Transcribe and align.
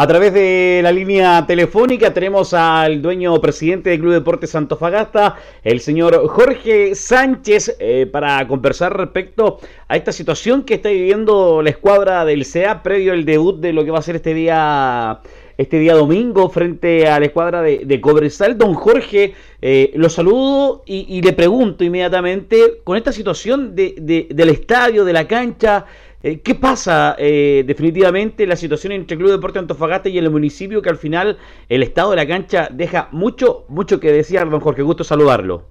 A 0.00 0.06
través 0.06 0.32
de 0.32 0.80
la 0.82 0.92
línea 0.92 1.44
telefónica 1.46 2.14
tenemos 2.14 2.54
al 2.54 3.02
dueño 3.02 3.38
presidente 3.38 3.90
del 3.90 4.00
Club 4.00 4.14
Deportes 4.14 4.54
Antofagasta, 4.54 5.36
el 5.62 5.80
señor 5.80 6.26
Jorge 6.26 6.94
Sánchez, 6.94 7.76
eh, 7.78 8.08
para 8.10 8.48
conversar 8.48 8.96
respecto 8.96 9.60
a 9.88 9.98
esta 9.98 10.10
situación 10.10 10.62
que 10.62 10.72
está 10.72 10.88
viviendo 10.88 11.60
la 11.60 11.68
escuadra 11.68 12.24
del 12.24 12.46
CEA 12.46 12.82
previo 12.82 13.12
al 13.12 13.26
debut 13.26 13.60
de 13.60 13.74
lo 13.74 13.84
que 13.84 13.90
va 13.90 13.98
a 13.98 14.02
ser 14.02 14.16
este 14.16 14.32
día 14.32 15.20
este 15.58 15.78
día 15.78 15.92
domingo 15.92 16.48
frente 16.48 17.06
a 17.06 17.20
la 17.20 17.26
escuadra 17.26 17.60
de, 17.60 18.00
Cobresal. 18.00 18.56
Don 18.56 18.72
Jorge, 18.72 19.34
eh, 19.60 19.90
lo 19.94 20.08
saludo 20.08 20.82
y, 20.86 21.20
le 21.20 21.34
pregunto 21.34 21.84
inmediatamente, 21.84 22.80
con 22.82 22.96
esta 22.96 23.12
situación 23.12 23.74
del 23.76 24.48
estadio, 24.48 25.04
de 25.04 25.12
la 25.12 25.28
cancha, 25.28 25.84
eh, 26.22 26.42
¿Qué 26.42 26.54
pasa 26.54 27.16
eh, 27.18 27.64
definitivamente 27.66 28.46
la 28.46 28.54
situación 28.54 28.92
entre 28.92 29.14
el 29.14 29.20
Club 29.20 29.32
Deporte 29.32 29.58
Antofagasta 29.58 30.10
y 30.10 30.18
el 30.18 30.30
municipio 30.30 30.82
que 30.82 30.90
al 30.90 30.98
final 30.98 31.38
el 31.66 31.82
estado 31.82 32.10
de 32.10 32.16
la 32.16 32.26
cancha 32.26 32.68
deja 32.70 33.08
mucho, 33.10 33.64
mucho 33.68 33.98
que 33.98 34.12
decir, 34.12 34.38
don 34.40 34.60
Jorge? 34.60 34.82
Gusto 34.82 35.02
saludarlo. 35.02 35.68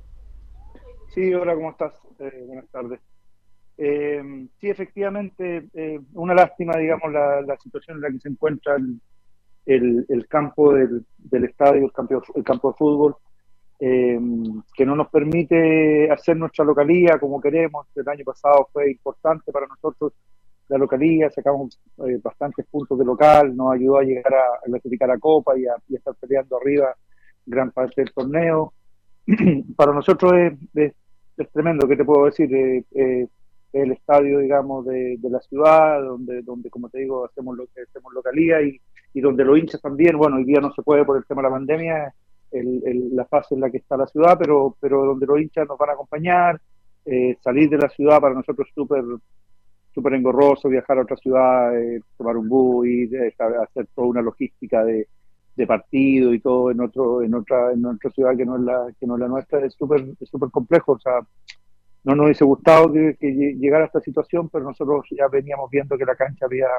Sí, 1.10 1.32
hola, 1.36 1.54
¿cómo 1.54 1.70
estás? 1.70 1.94
Eh, 2.20 2.44
buenas 2.48 2.68
tardes. 2.70 3.00
sí, 3.78 4.70
efectivamente, 4.70 5.68
una 6.14 6.34
lástima, 6.34 6.76
digamos, 6.78 7.12
la, 7.12 7.58
situación 7.62 7.98
en 7.98 8.02
la 8.02 8.10
que 8.10 8.20
se 8.20 8.30
encuentra 8.30 8.76
el, 9.68 10.28
campo 10.28 10.74
del, 10.74 11.06
estadio, 11.44 11.86
el 11.86 11.92
campo, 11.92 12.24
el 12.34 12.44
campo 12.44 12.72
de 12.72 12.78
fútbol, 12.78 13.16
que 13.80 14.86
no 14.86 14.96
nos 14.96 15.10
permite 15.10 16.12
hacer 16.12 16.38
nuestra 16.38 16.66
localía 16.66 17.20
como 17.20 17.40
queremos. 17.40 17.86
El 17.96 18.10
año 18.10 18.26
pasado 18.26 18.68
fue 18.74 18.90
importante 18.90 19.52
para 19.52 19.68
nosotros 19.68 20.14
la 20.70 20.78
localía, 20.78 21.30
sacamos 21.32 21.80
eh, 22.08 22.20
bastantes 22.24 22.66
puntos 22.68 22.98
de 22.98 23.04
local, 23.04 23.56
nos 23.56 23.74
ayudó 23.74 23.98
a 23.98 24.04
llegar 24.04 24.34
a, 24.34 24.66
clasificar 24.66 25.10
a 25.10 25.18
Copa 25.18 25.58
y 25.58 25.66
a, 25.66 25.76
estar 25.90 26.14
peleando 26.16 26.58
arriba 26.58 26.96
gran 27.46 27.72
parte 27.72 28.02
del 28.02 28.14
torneo. 28.14 28.74
Para 29.76 29.94
nosotros 29.94 30.32
es, 30.76 30.94
tremendo, 31.52 31.88
¿qué 31.88 31.96
te 31.96 32.06
puedo 32.06 32.26
decir? 32.26 32.54
Eh, 32.54 32.84
eh, 32.92 33.28
el 33.74 33.92
estadio, 33.92 34.40
digamos, 34.40 34.86
de, 34.86 35.18
la 35.24 35.40
ciudad, 35.42 36.02
donde, 36.04 36.44
donde, 36.44 36.70
como 36.70 36.90
te 36.90 37.00
digo, 37.00 37.26
hacemos 37.26 37.58
lo 37.58 37.64
hacemos 37.64 38.14
localía 38.14 38.62
y, 38.62 38.80
y 39.14 39.22
donde 39.22 39.44
los 39.46 39.58
hinchas 39.58 39.82
también, 39.82 40.18
bueno, 40.18 40.38
hoy 40.38 40.44
día 40.44 40.60
no 40.60 40.72
se 40.74 40.84
puede 40.84 41.04
por 41.04 41.18
el 41.18 41.26
tema 41.26 41.42
de 41.42 41.50
la 41.50 41.56
pandemia, 41.56 42.14
el, 42.52 43.16
la 43.16 43.26
fase 43.26 43.56
en 43.56 43.62
la 43.62 43.70
que 43.70 43.78
está 43.78 43.96
la 43.98 44.08
ciudad, 44.08 44.38
pero, 44.40 44.76
pero 44.80 45.06
donde 45.06 45.26
los 45.26 45.40
hinchas 45.40 45.68
nos 45.68 45.78
van 45.78 45.92
a 45.92 45.94
acompañar, 45.94 46.62
salir 47.44 47.70
de 47.70 47.78
la 47.78 47.90
ciudad 47.90 48.20
para 48.20 48.36
nosotros 48.36 48.68
es 48.68 48.74
súper 48.76 49.04
súper 49.94 50.14
engorroso 50.14 50.70
viajar 50.70 50.98
a 50.98 51.02
otra 51.02 51.18
ciudad, 51.18 51.78
eh, 51.78 52.02
tomar 52.18 52.38
un 52.38 52.48
bus, 52.48 52.88
ir, 52.88 53.16
eh, 53.16 53.34
hacer 53.38 53.88
toda 53.96 54.08
una 54.08 54.22
logística 54.22 54.84
de, 54.84 55.08
partido 55.68 56.34
y 56.34 56.40
todo 56.40 56.72
en 56.72 56.80
otro 56.80 57.22
en 57.22 57.36
otra 57.36 57.74
en 57.74 57.86
otra 57.86 58.10
ciudad 58.12 58.34
que 58.38 58.46
no 58.46 58.56
es 58.56 58.62
la 58.62 58.88
que 58.98 59.06
no 59.06 59.16
es 59.16 59.20
la 59.20 59.28
nuestra 59.28 59.60
es 59.66 59.74
súper 59.74 60.06
súper 60.22 60.50
complejo. 60.52 60.94
O 60.94 61.00
sea 61.00 61.20
no 62.06 62.16
nos 62.16 62.28
hubiese 62.28 62.46
gustado 62.46 62.94
que, 62.94 63.18
llegara 63.60 63.84
a 63.84 63.88
esta 63.88 64.00
situación 64.00 64.48
pero 64.48 64.64
nosotros 64.64 65.06
ya 65.12 65.28
veníamos 65.28 65.70
viendo 65.70 65.98
que 65.98 66.06
la 66.06 66.16
cancha 66.16 66.46
había 66.46 66.70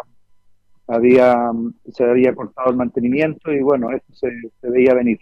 había 0.86 1.52
se 1.92 2.05
había 2.05 2.34
cortado 2.34 2.70
el 2.70 2.77
mantenimiento 2.77 3.52
y 3.52 3.61
bueno 3.61 3.91
esto 3.91 4.14
se 4.14 4.30
veía 4.70 4.95
venir 4.95 5.19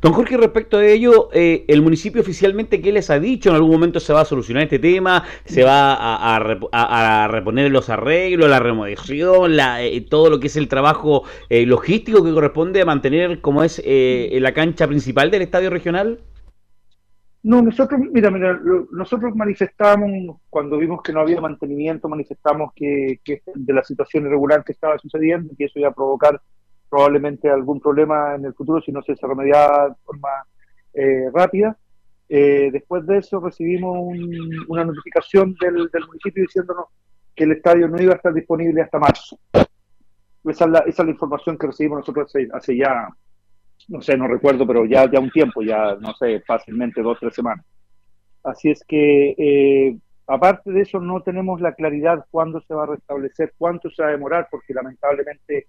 Don 0.00 0.12
Jorge, 0.12 0.36
respecto 0.36 0.78
a 0.78 0.86
ello, 0.86 1.28
eh, 1.32 1.64
¿el 1.68 1.82
municipio 1.82 2.22
oficialmente 2.22 2.80
qué 2.80 2.92
les 2.92 3.10
ha 3.10 3.18
dicho? 3.18 3.50
¿En 3.50 3.56
algún 3.56 3.72
momento 3.72 4.00
se 4.00 4.12
va 4.12 4.22
a 4.22 4.24
solucionar 4.24 4.62
este 4.62 4.78
tema? 4.78 5.24
¿Se 5.44 5.62
va 5.62 5.94
a, 5.94 7.28
reponer 7.28 7.70
los 7.70 7.90
arreglos, 7.90 8.48
la 8.48 8.60
remodelación, 8.60 9.52
eh, 9.58 10.06
todo 10.08 10.30
lo 10.30 10.40
que 10.40 10.46
es 10.46 10.56
el 10.56 10.68
trabajo 10.68 11.24
eh, 11.48 11.66
logístico 11.66 12.24
que 12.24 12.32
corresponde 12.32 12.80
a 12.80 12.84
mantener 12.84 13.40
como 13.40 13.62
es 13.62 13.82
la 13.84 14.52
cancha 14.52 14.86
principal 14.86 15.30
del 15.30 15.42
estadio 15.42 15.70
regional? 15.70 16.18
No, 17.42 17.62
nosotros, 17.62 18.00
mira, 18.12 18.30
mira, 18.30 18.60
nosotros 18.92 19.34
manifestamos, 19.34 20.38
cuando 20.50 20.76
vimos 20.76 21.02
que 21.02 21.12
no 21.12 21.20
había 21.20 21.40
mantenimiento, 21.40 22.06
manifestamos 22.06 22.72
que, 22.74 23.20
que 23.24 23.42
de 23.54 23.72
la 23.72 23.82
situación 23.82 24.26
irregular 24.26 24.62
que 24.62 24.72
estaba 24.72 24.98
sucediendo, 24.98 25.54
que 25.56 25.64
eso 25.64 25.78
iba 25.78 25.88
a 25.88 25.94
provocar 25.94 26.40
probablemente 26.90 27.48
algún 27.48 27.80
problema 27.80 28.34
en 28.34 28.44
el 28.44 28.54
futuro 28.54 28.82
si 28.82 28.90
no 28.90 29.00
se 29.02 29.14
remediaba 29.22 29.90
de 29.90 29.94
forma 30.04 30.28
eh, 30.92 31.30
rápida. 31.32 31.78
Eh, 32.28 32.70
después 32.72 33.06
de 33.06 33.18
eso 33.18 33.40
recibimos 33.40 33.96
una 34.68 34.84
notificación 34.84 35.54
del, 35.60 35.88
municipio 36.06 36.42
diciéndonos 36.42 36.86
que 37.34 37.44
el 37.44 37.52
estadio 37.52 37.88
no 37.88 38.00
iba 38.02 38.12
a 38.12 38.16
estar 38.16 38.34
disponible 38.34 38.82
hasta 38.82 38.98
marzo. 38.98 39.38
Esa 40.44 40.64
es 40.86 40.98
la, 40.98 41.10
información 41.10 41.56
que 41.56 41.66
recibimos 41.68 41.98
nosotros 41.98 42.32
hace, 42.52 42.76
ya, 42.76 43.08
no 43.88 44.00
sé, 44.00 44.16
no 44.16 44.26
recuerdo, 44.26 44.66
pero 44.66 44.84
ya, 44.84 45.10
ya 45.10 45.20
un 45.20 45.30
tiempo, 45.30 45.62
ya 45.62 45.96
no 45.96 46.14
sé, 46.14 46.40
fácilmente 46.40 47.02
dos 47.02 47.18
tres 47.20 47.34
semanas. 47.34 47.64
Así 48.42 48.70
es 48.70 48.82
que, 48.84 49.34
eh, 49.36 49.98
aparte 50.26 50.70
de 50.72 50.82
eso, 50.82 50.98
no 50.98 51.22
tenemos 51.22 51.60
la 51.60 51.74
claridad 51.74 52.24
cuándo 52.30 52.60
se 52.62 52.74
va 52.74 52.84
a 52.84 52.86
restablecer, 52.94 53.52
cuánto 53.58 53.90
se 53.90 54.02
va 54.02 54.08
a 54.08 54.12
demorar, 54.12 54.48
porque 54.50 54.72
lamentablemente 54.72 55.66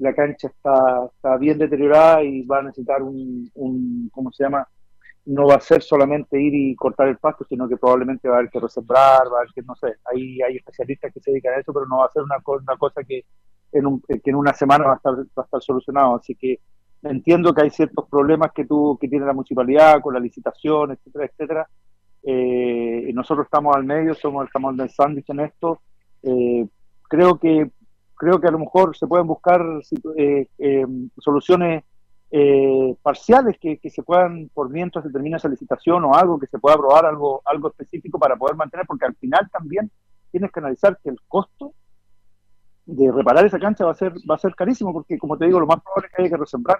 la 0.00 0.14
cancha 0.14 0.48
está, 0.48 1.06
está 1.14 1.36
bien 1.36 1.58
deteriorada 1.58 2.22
y 2.22 2.42
va 2.42 2.58
a 2.58 2.62
necesitar 2.62 3.02
un, 3.02 3.50
un, 3.54 4.10
¿cómo 4.12 4.32
se 4.32 4.44
llama? 4.44 4.66
No 5.26 5.46
va 5.46 5.56
a 5.56 5.60
ser 5.60 5.82
solamente 5.82 6.40
ir 6.40 6.54
y 6.54 6.74
cortar 6.74 7.08
el 7.08 7.18
pasto, 7.18 7.44
sino 7.44 7.68
que 7.68 7.76
probablemente 7.76 8.26
va 8.26 8.36
a 8.36 8.38
haber 8.38 8.50
que 8.50 8.60
resembrar, 8.60 9.30
va 9.30 9.36
a 9.36 9.40
haber 9.40 9.52
que, 9.54 9.60
no 9.62 9.76
sé, 9.76 9.88
hay, 10.10 10.40
hay 10.40 10.56
especialistas 10.56 11.12
que 11.12 11.20
se 11.20 11.30
dedican 11.30 11.54
a 11.54 11.58
eso, 11.58 11.72
pero 11.74 11.86
no 11.86 11.98
va 11.98 12.06
a 12.06 12.10
ser 12.10 12.22
una, 12.22 12.36
una 12.44 12.76
cosa 12.78 13.04
que 13.04 13.24
en, 13.72 13.86
un, 13.86 14.00
que 14.00 14.30
en 14.30 14.36
una 14.36 14.54
semana 14.54 14.86
va 14.86 14.92
a, 14.94 14.96
estar, 14.96 15.14
va 15.14 15.42
a 15.42 15.42
estar 15.42 15.62
solucionado. 15.62 16.16
Así 16.16 16.34
que 16.34 16.60
entiendo 17.02 17.52
que 17.52 17.62
hay 17.62 17.70
ciertos 17.70 18.08
problemas 18.08 18.52
que, 18.52 18.64
tú, 18.64 18.96
que 18.98 19.08
tiene 19.08 19.26
la 19.26 19.34
municipalidad 19.34 20.00
con 20.00 20.14
la 20.14 20.20
licitación, 20.20 20.92
etcétera, 20.92 21.26
etcétera. 21.26 21.68
Eh, 22.22 23.10
nosotros 23.12 23.44
estamos 23.44 23.76
al 23.76 23.84
medio, 23.84 24.14
somos 24.14 24.44
el 24.44 24.48
jamón 24.48 24.78
del 24.78 24.88
sándwich 24.88 25.28
en 25.28 25.40
esto. 25.40 25.82
Eh, 26.22 26.66
creo 27.02 27.38
que 27.38 27.70
creo 28.20 28.38
que 28.38 28.48
a 28.48 28.50
lo 28.50 28.58
mejor 28.58 28.94
se 28.94 29.06
pueden 29.06 29.26
buscar 29.26 29.64
eh, 30.18 30.46
eh, 30.58 30.86
soluciones 31.16 31.84
eh, 32.30 32.94
parciales 33.00 33.56
que, 33.58 33.80
se 33.88 34.02
puedan, 34.02 34.50
por 34.52 34.68
mientras 34.68 35.06
se 35.06 35.10
termine 35.10 35.38
esa 35.38 35.48
licitación 35.48 36.04
o 36.04 36.14
algo, 36.14 36.38
que 36.38 36.46
se 36.46 36.58
pueda 36.58 36.74
aprobar 36.74 37.06
algo, 37.06 37.40
algo 37.46 37.68
específico 37.68 38.18
para 38.18 38.36
poder 38.36 38.56
mantener, 38.56 38.84
porque 38.86 39.06
al 39.06 39.14
final 39.14 39.48
también 39.50 39.90
tienes 40.30 40.52
que 40.52 40.60
analizar 40.60 40.98
que 41.02 41.08
el 41.08 41.16
costo 41.26 41.72
de 42.84 43.10
reparar 43.10 43.46
esa 43.46 43.58
cancha 43.58 43.86
va 43.86 43.92
a 43.92 43.94
ser, 43.94 44.12
va 44.30 44.34
a 44.34 44.38
ser 44.38 44.54
carísimo, 44.54 44.92
porque 44.92 45.16
como 45.16 45.38
te 45.38 45.46
digo, 45.46 45.58
lo 45.58 45.66
más 45.66 45.80
probable 45.82 46.08
es 46.08 46.14
que 46.14 46.22
haya 46.22 46.30
que 46.30 46.40
resembrar. 46.42 46.78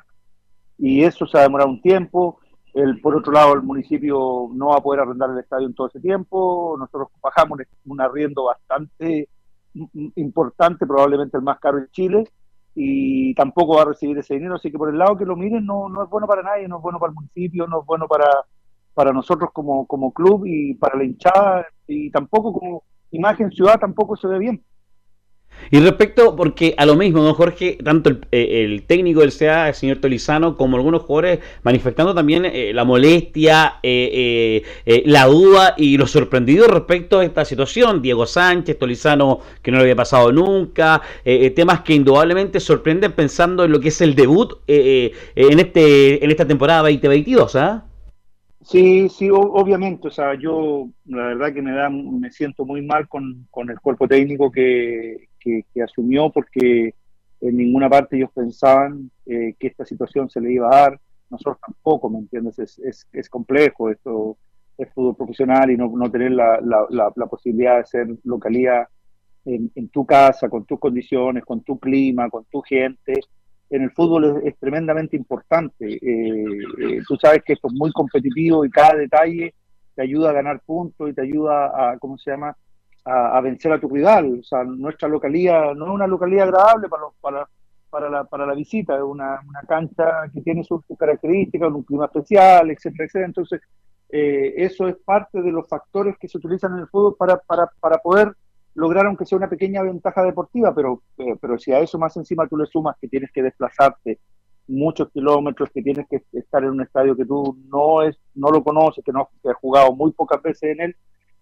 Y 0.77 1.05
eso 1.05 1.27
se 1.27 1.39
va 1.39 1.45
a 1.45 1.47
demorar 1.47 1.69
un 1.69 1.81
tiempo. 1.81 2.39
El, 2.75 3.01
por 3.01 3.17
otro 3.17 3.33
lado, 3.33 3.55
el 3.55 3.63
municipio 3.63 4.51
no 4.53 4.69
va 4.69 4.77
a 4.77 4.83
poder 4.83 5.01
arrendar 5.01 5.31
el 5.31 5.39
estadio 5.39 5.69
en 5.69 5.75
todo 5.75 5.87
ese 5.87 6.01
tiempo. 6.01 6.77
Nosotros 6.79 7.09
bajamos 7.23 7.61
un 7.87 8.01
arriendo 8.03 8.45
bastante 8.45 9.31
importante, 10.17 10.87
probablemente 10.87 11.37
el 11.37 11.43
más 11.43 11.59
caro 11.59 11.79
en 11.79 11.89
Chile, 11.91 12.25
y 12.75 13.35
tampoco 13.35 13.77
va 13.77 13.83
a 13.83 13.87
recibir 13.87 14.19
ese 14.19 14.35
dinero. 14.35 14.57
Así 14.57 14.71
que 14.71 14.79
por 14.79 14.91
el 14.91 14.99
lado 14.99 15.17
que 15.17 15.25
lo 15.25 15.37
miren, 15.37 15.65
no, 15.67 15.89
no 15.89 16.05
es 16.05 16.11
bueno 16.11 16.27
para 16.27 16.43
nadie, 16.43 16.69
no 16.69 16.77
es 16.77 16.83
bueno 16.83 16.99
para 16.99 17.11
el 17.11 17.17
municipio, 17.17 17.67
no 17.67 17.81
es 17.81 17.87
bueno 17.87 18.07
para, 18.07 18.29
para 18.95 19.13
nosotros 19.13 19.51
como, 19.53 19.87
como 19.87 20.13
club 20.13 20.45
y 20.47 20.75
para 20.75 20.97
la 20.97 21.05
hinchada, 21.05 21.67
y 21.87 22.11
tampoco 22.11 22.53
como 22.53 22.85
imagen 23.11 23.51
ciudad 23.51 23.79
tampoco 23.79 24.17
se 24.17 24.29
ve 24.29 24.39
bien. 24.39 24.65
Y 25.73 25.79
respecto, 25.79 26.35
porque 26.35 26.75
a 26.77 26.85
lo 26.85 26.97
mismo, 26.97 27.23
don 27.23 27.35
Jorge, 27.35 27.79
tanto 27.85 28.11
el, 28.11 28.21
eh, 28.33 28.83
técnico 28.89 29.21
del 29.21 29.33
CA, 29.33 29.69
el 29.69 29.75
señor 29.75 29.99
Tolizano, 29.99 30.57
como 30.57 30.77
algunos 30.77 31.03
jugadores 31.03 31.39
manifestando 31.63 32.13
también 32.13 32.45
eh, 32.45 32.73
la 32.75 32.85
molestia, 32.85 33.77
eh, 33.83 34.65
la 35.05 35.27
duda 35.27 35.75
y 35.77 35.97
lo 35.97 36.09
sorprendido 36.09 36.67
respecto 36.67 37.21
a 37.21 37.25
esta 37.25 37.45
situación. 37.45 38.03
Diego 38.03 38.27
Sánchez, 38.27 38.79
Tolizano, 38.79 39.41
que 39.63 39.71
no 39.71 39.77
lo 39.77 39.83
había 39.83 39.95
pasado 39.95 40.33
nunca, 40.33 41.03
temas 41.55 41.83
que 41.83 41.95
indudablemente 41.95 42.59
sorprenden 42.59 43.13
pensando 43.13 43.65
en 43.65 43.71
lo 43.71 43.81
que 43.81 43.89
es 43.89 44.01
el 44.01 44.15
debut 44.15 44.55
en, 44.67 45.59
este, 45.59 46.25
en 46.25 46.31
esta 46.31 46.47
temporada 46.47 46.83
2022, 46.83 47.57
¿ah? 47.57 47.85
Sí, 48.63 49.09
sí, 49.09 49.29
obviamente. 49.31 50.09
O 50.09 50.11
sea, 50.11 50.35
yo 50.35 50.89
la 51.07 51.29
verdad 51.29 51.53
que 51.53 51.63
me 51.63 51.73
da, 51.73 51.89
me 51.89 52.31
siento 52.31 52.65
muy 52.65 52.83
mal 52.83 53.09
con, 53.09 53.47
con 53.51 53.71
el 53.71 53.81
cuerpo 53.81 54.07
técnico 54.07 54.51
que, 54.51 55.30
que, 55.41 55.65
asumió 55.83 56.31
porque 56.31 56.95
en 57.41 57.57
ninguna 57.57 57.89
parte 57.89 58.17
ellos 58.17 58.31
pensaban 58.35 59.11
eh, 59.27 59.55
que 59.59 59.69
esta 59.69 59.85
situación 59.85 60.29
se 60.29 60.41
le 60.41 60.53
iba 60.53 60.69
a 60.69 60.81
dar. 60.83 61.01
Nosotros 61.31 61.59
tampoco, 61.65 62.11
¿me 62.11 62.19
entiendes? 62.19 62.59
Es, 62.59 63.29
complejo 63.29 63.91
esto, 63.91 64.37
es 64.77 64.93
fútbol 64.93 65.17
profesional 65.17 65.71
y 65.71 65.77
no, 65.77 65.91
no 65.95 66.11
tener 66.11 66.33
la, 66.33 66.61
la, 66.61 67.13
la, 67.15 67.27
posibilidad 67.27 67.79
de 67.79 67.87
ser 67.87 68.09
localidad 68.25 68.89
en, 69.45 69.71
en, 69.75 69.89
tu 69.89 70.05
casa, 70.05 70.49
con 70.49 70.65
tus 70.65 70.79
condiciones, 70.79 71.45
con 71.45 71.63
tu 71.63 71.79
clima, 71.79 72.29
con 72.29 72.45
tu 72.47 72.61
gente. 72.63 73.21
En 73.71 73.83
el 73.83 73.93
fútbol 73.93 74.43
es, 74.45 74.59
tremendamente 74.59 75.17
importante. 75.17 75.87
Eh, 75.87 76.45
eh, 76.83 77.01
tú 77.07 77.17
sabes 77.17 77.43
que 77.45 77.53
esto 77.53 77.69
es 77.69 77.75
muy 77.75 77.93
competitivo 77.93 78.65
y 78.65 78.71
cada 78.71 78.97
detalle 78.97 79.55
te 79.95 80.03
ayuda 80.03 80.31
a 80.31 80.35
ganar 80.35 80.61
puntos 80.67 81.09
y 81.09 81.15
te 81.15 81.23
ayuda 81.23 81.93
a, 81.93 81.99
¿cómo 81.99 82.19
se 82.19 82.33
llama?, 82.33 82.57
a, 83.05 83.41
vencer 83.41 83.73
a 83.73 83.81
tu 83.81 83.89
rival. 83.89 84.41
O 84.41 84.43
sea, 84.43 84.65
nuestra 84.65 85.09
localidad 85.09 85.75
no 85.75 85.87
es 85.87 85.91
una 85.93 86.07
localidad 86.07 86.49
agradable 86.49 86.89
para, 86.89 87.05
para, 87.21 87.49
para 87.91 88.11
la, 88.11 88.25
para 88.25 88.47
la 88.47 88.55
visita, 88.55 88.97
es 88.97 89.03
una, 89.03 89.41
una 89.47 89.61
cancha 89.63 90.31
que 90.33 90.41
tiene 90.41 90.65
sus, 90.65 90.83
características, 90.99 91.73
un 91.73 91.83
clima 91.83 92.07
especial, 92.07 92.71
etcétera, 92.71 93.05
etcétera. 93.05 93.27
Entonces, 93.27 93.61
eh, 94.09 94.55
eso 94.57 94.89
es 94.89 94.97
parte 94.97 95.41
de 95.41 95.53
los 95.53 95.69
factores 95.69 96.17
que 96.19 96.29
se 96.29 96.39
utilizan 96.39 96.75
en 96.75 96.81
el 96.81 96.89
fútbol 96.89 97.17
para, 97.17 97.39
para, 97.39 97.71
para 97.81 97.99
poder 97.99 98.35
lograr 98.75 99.07
aunque 99.07 99.27
sea 99.27 99.39
una 99.39 99.49
pequeña 99.49 99.83
ventaja 99.83 100.23
deportiva, 100.23 100.75
pero, 100.75 101.03
eh, 101.19 101.37
pero 101.41 101.59
si 101.59 101.73
a 101.73 101.81
eso 101.81 101.99
más 101.99 102.17
encima 102.17 102.47
tú 102.47 102.57
le 102.57 102.67
sumas 102.67 102.97
que 103.01 103.09
tienes 103.09 103.31
que 103.33 103.43
desplazarte 103.43 104.21
muchos 104.69 105.11
kilómetros, 105.11 105.71
que 105.71 105.83
tienes 105.83 106.07
que 106.09 106.23
estar 106.33 106.63
en 106.63 106.71
un 106.71 106.83
estadio 106.83 107.17
que 107.17 107.25
tú 107.25 107.59
no 107.69 108.03
es 108.03 108.17
no 108.35 108.51
lo 108.51 108.63
conoces, 108.63 109.05
que 109.05 109.13
no 109.13 109.29
has 109.45 109.57
jugado 109.57 109.93
muy 109.95 110.13
pocas 110.13 110.41
veces 110.41 110.71
en 110.71 110.81
él, 110.81 110.97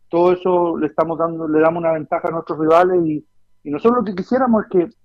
todo 0.09 0.33
eso 0.33 0.79
le 0.79 0.87
estamos 0.87 1.19
dando, 1.19 1.49
le 1.49 1.61
damos 1.61 1.81
una 1.81 1.93
ventaja 1.93 2.29
a 2.29 2.31
nuestros 2.31 2.59
rivales 2.59 3.01
y, 3.05 3.25
y 3.65 3.71
nosotros 3.71 3.99
lo 3.99 4.05
que 4.05 4.15
quisiéramos 4.15 4.65
es 4.65 4.71
que 4.71 4.99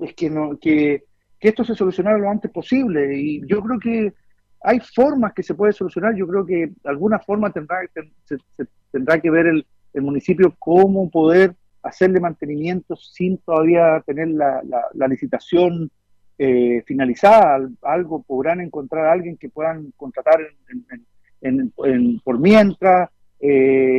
es 0.00 0.14
que, 0.14 0.30
no, 0.30 0.58
que, 0.58 1.04
esto 1.40 1.64
se 1.64 1.74
solucionara 1.74 2.18
lo 2.18 2.30
antes 2.30 2.50
posible. 2.50 3.16
Y 3.16 3.46
yo 3.46 3.62
creo 3.62 3.78
que 3.78 4.12
hay 4.62 4.80
formas 4.80 5.32
que 5.32 5.42
se 5.42 5.54
puede 5.54 5.72
solucionar, 5.72 6.14
yo 6.14 6.26
creo 6.26 6.44
que 6.44 6.66
de 6.66 6.74
alguna 6.90 7.18
forma 7.18 7.50
tendrá, 7.50 7.78
se, 8.24 8.36
tendrá 8.90 9.18
que 9.20 9.30
ver 9.30 9.46
el, 9.46 9.66
municipio 9.94 10.54
cómo 10.58 11.10
poder 11.10 11.56
hacerle 11.82 12.20
mantenimiento 12.20 12.94
sin 12.94 13.38
todavía 13.38 14.00
tener 14.06 14.28
la, 14.28 14.62
la, 14.94 15.08
licitación 15.08 15.90
eh, 16.38 16.84
finalizada, 16.86 17.68
algo 17.82 18.22
podrán 18.22 18.60
encontrar 18.60 19.06
a 19.06 19.12
alguien 19.12 19.36
que 19.36 19.48
puedan 19.48 19.90
contratar 19.96 20.40
en, 21.40 21.72
en, 21.82 22.20
por 22.20 22.38
mientras, 22.38 23.10
eh, 23.40 23.89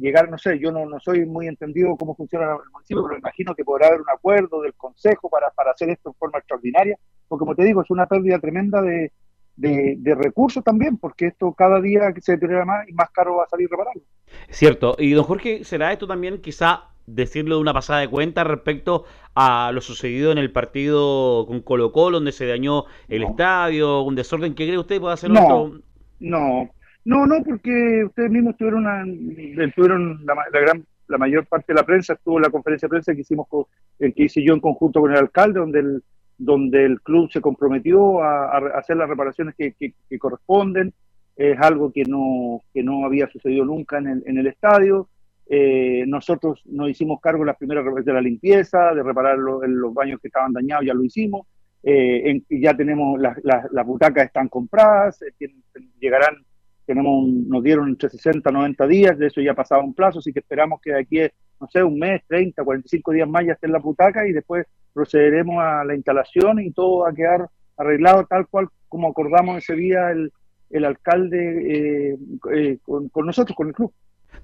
llegar, 0.00 0.30
no 0.30 0.38
sé, 0.38 0.58
yo 0.58 0.72
no, 0.72 0.86
no 0.86 0.98
soy 1.00 1.26
muy 1.26 1.46
entendido 1.46 1.96
cómo 1.96 2.14
funciona 2.14 2.52
el 2.52 2.70
municipio, 2.72 3.04
pero 3.04 3.18
imagino 3.18 3.54
que 3.54 3.64
podrá 3.64 3.88
haber 3.88 4.00
un 4.00 4.10
acuerdo 4.10 4.62
del 4.62 4.74
consejo 4.74 5.28
para, 5.28 5.50
para 5.50 5.72
hacer 5.72 5.90
esto 5.90 6.10
en 6.10 6.14
forma 6.14 6.38
extraordinaria, 6.38 6.98
porque 7.28 7.40
como 7.40 7.54
te 7.54 7.64
digo, 7.64 7.82
es 7.82 7.90
una 7.90 8.06
pérdida 8.06 8.38
tremenda 8.38 8.82
de, 8.82 9.12
de, 9.56 10.14
recursos 10.14 10.64
también, 10.64 10.96
porque 10.96 11.26
esto 11.26 11.52
cada 11.52 11.80
día 11.80 12.12
se 12.20 12.32
deteriora 12.32 12.64
más 12.64 12.88
y 12.88 12.92
más 12.92 13.10
caro 13.10 13.36
va 13.36 13.44
a 13.44 13.48
salir 13.48 13.68
repararlo. 13.70 14.02
Cierto, 14.48 14.96
y 14.98 15.12
don 15.12 15.24
Jorge, 15.24 15.64
¿será 15.64 15.92
esto 15.92 16.06
también 16.06 16.40
quizá 16.40 16.90
decirlo 17.06 17.56
de 17.56 17.60
una 17.60 17.74
pasada 17.74 18.00
de 18.00 18.08
cuenta 18.08 18.44
respecto 18.44 19.04
a 19.34 19.72
lo 19.72 19.80
sucedido 19.80 20.32
en 20.32 20.38
el 20.38 20.52
partido 20.52 21.44
con 21.46 21.60
Colo 21.60 21.92
Colo, 21.92 22.18
donde 22.18 22.32
se 22.32 22.46
dañó 22.46 22.84
el 23.08 23.24
estadio, 23.24 24.02
un 24.02 24.14
desorden 24.14 24.54
¿qué 24.54 24.66
cree 24.66 24.78
usted 24.78 25.00
puede 25.00 25.14
hacer 25.14 25.30
no, 25.30 25.72
No, 26.20 26.70
no, 27.04 27.26
no, 27.26 27.42
porque 27.42 28.04
ustedes 28.04 28.30
mismos 28.30 28.56
tuvieron, 28.56 28.80
una, 28.80 29.04
tuvieron 29.74 30.24
la, 30.26 30.60
gran, 30.60 30.84
la 31.08 31.18
mayor 31.18 31.46
parte 31.46 31.66
de 31.68 31.74
la 31.74 31.86
prensa, 31.86 32.12
estuvo 32.14 32.36
en 32.38 32.42
la 32.42 32.50
conferencia 32.50 32.86
de 32.86 32.90
prensa 32.90 33.14
que 33.14 33.22
hicimos 33.22 33.48
con, 33.48 33.64
que 33.98 34.12
hice 34.16 34.44
yo 34.44 34.54
en 34.54 34.60
conjunto 34.60 35.00
con 35.00 35.10
el 35.10 35.18
alcalde, 35.18 35.60
donde 36.38 36.84
el, 36.84 37.00
club 37.02 37.30
se 37.30 37.40
comprometió 37.40 38.22
a, 38.22 38.58
hacer 38.78 38.96
las 38.96 39.08
reparaciones 39.08 39.54
que, 39.56 39.94
corresponden. 40.18 40.92
Es 41.36 41.58
algo 41.58 41.90
que 41.90 42.04
no, 42.04 42.60
que 42.74 42.82
no 42.82 43.04
había 43.06 43.26
sucedido 43.28 43.64
nunca 43.64 43.98
en 43.98 44.08
el, 44.08 44.22
en 44.26 44.46
estadio. 44.46 45.08
Eh, 45.52 46.04
nosotros 46.06 46.60
nos 46.66 46.90
hicimos 46.90 47.20
cargo 47.20 47.44
las 47.44 47.56
primeras 47.56 47.84
de 48.04 48.12
la 48.12 48.20
limpieza, 48.20 48.94
de 48.94 49.02
reparar 49.02 49.38
los 49.38 49.94
baños 49.94 50.20
que 50.20 50.28
estaban 50.28 50.52
dañados, 50.52 50.84
ya 50.86 50.94
lo 50.94 51.02
hicimos. 51.02 51.46
Eh, 51.82 52.42
ya 52.50 52.76
tenemos 52.76 53.18
las, 53.18 53.38
las, 53.42 53.86
butacas 53.86 54.26
están 54.26 54.48
compradas, 54.48 55.22
eh, 55.22 55.50
llegarán 55.98 56.36
tenemos 56.90 57.24
nos 57.24 57.62
dieron 57.62 57.88
entre 57.88 58.10
60 58.10 58.50
y 58.50 58.52
90 58.52 58.86
días, 58.88 59.16
de 59.16 59.28
eso 59.28 59.40
ya 59.40 59.54
pasaba 59.54 59.84
un 59.84 59.94
plazo, 59.94 60.18
así 60.18 60.32
que 60.32 60.40
esperamos 60.40 60.80
que 60.80 60.90
de 60.92 60.98
aquí, 60.98 61.20
no 61.60 61.68
sé, 61.68 61.84
un 61.84 61.96
mes, 61.96 62.22
30, 62.26 62.64
45 62.64 63.12
días 63.12 63.28
más 63.28 63.46
ya 63.46 63.52
esté 63.52 63.68
en 63.68 63.74
la 63.74 63.78
butaca 63.78 64.26
y 64.26 64.32
después 64.32 64.66
procederemos 64.92 65.62
a 65.62 65.84
la 65.84 65.94
instalación 65.94 66.58
y 66.58 66.72
todo 66.72 67.02
va 67.02 67.10
a 67.10 67.14
quedar 67.14 67.48
arreglado 67.76 68.26
tal 68.26 68.48
cual 68.48 68.66
como 68.88 69.06
acordamos 69.06 69.58
ese 69.58 69.76
día 69.76 70.10
el, 70.10 70.32
el 70.70 70.84
alcalde 70.84 72.10
eh, 72.10 72.18
eh, 72.52 72.78
con 72.84 73.24
nosotros, 73.24 73.56
con 73.56 73.68
el 73.68 73.74
club. 73.74 73.92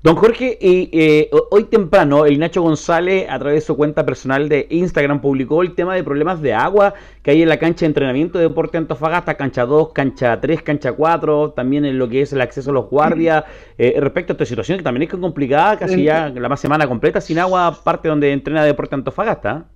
Don 0.02 0.14
Jorge, 0.14 0.56
y, 0.60 0.88
eh, 0.93 1.31
hoy 1.50 1.64
temprano 1.64 2.26
el 2.26 2.38
Nacho 2.38 2.62
González 2.62 3.26
a 3.28 3.38
través 3.38 3.56
de 3.56 3.66
su 3.66 3.76
cuenta 3.76 4.06
personal 4.06 4.48
de 4.48 4.66
Instagram 4.70 5.20
publicó 5.20 5.62
el 5.62 5.75
tema 5.75 5.94
de 5.94 6.04
problemas 6.04 6.40
de 6.40 6.54
agua 6.54 6.94
que 7.22 7.32
hay 7.32 7.43
en 7.43 7.48
la 7.48 7.58
cancha 7.58 7.81
de 7.81 7.87
entrenamiento 7.87 8.38
de 8.38 8.48
Deporte 8.48 8.78
Antofagasta, 8.78 9.34
cancha 9.34 9.64
2, 9.64 9.93
cancha 9.93 10.40
3, 10.40 10.62
cancha 10.62 10.93
4, 10.93 11.52
también 11.52 11.84
en 11.84 11.98
lo 11.98 12.08
que 12.08 12.22
es 12.22 12.32
el 12.32 12.40
acceso 12.40 12.70
a 12.70 12.75
los 12.75 12.88
guardias. 12.88 13.44
Eh, 13.78 13.94
respecto 14.00 14.32
a 14.32 14.34
esta 14.34 14.46
situación 14.46 14.78
que 14.78 14.84
también 14.84 15.02
es 15.02 15.14
complicada, 15.14 15.78
casi 15.78 16.04
ya 16.04 16.31
la 16.31 16.49
más 16.49 16.60
semana 16.60 16.87
completa 16.87 17.20
sin 17.20 17.38
agua, 17.38 17.78
parte 17.84 18.08
donde 18.08 18.32
entrena 18.32 18.64
Deporte 18.64 18.94
Antofagasta. 18.94 19.66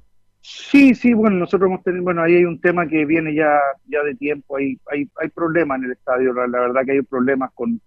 Sí, 0.41 0.95
sí, 0.95 1.13
bueno, 1.13 1.37
nosotros 1.37 1.69
hemos 1.69 1.83
tenido, 1.83 2.03
bueno, 2.05 2.23
ahí 2.23 2.37
hay 2.37 2.45
un 2.45 2.59
tema 2.61 2.89
que 2.89 3.05
viene 3.05 3.35
ya, 3.35 3.59
ya 3.89 4.03
de 4.03 4.15
tiempo, 4.15 4.57
hay, 4.57 4.79
hay, 4.91 5.07
hay 5.21 5.29
problemas 5.29 5.79
en 5.79 5.85
el 5.85 5.93
estadio, 5.93 6.33
la 6.33 6.61
verdad 6.61 6.81
que 6.87 6.93
hay 6.93 7.03
problemas 7.03 7.51
con 7.55 7.79